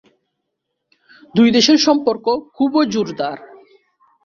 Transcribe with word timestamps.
দুই 1.35 1.49
দেশের 1.51 1.77
সম্পর্ক 1.77 2.25
খুবই 2.53 2.83
জোরদার। 2.85 3.37